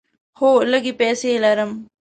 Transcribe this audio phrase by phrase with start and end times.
[0.39, 1.71] هو، لږې پیسې لرم